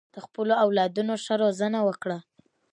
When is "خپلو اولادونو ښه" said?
0.25-1.35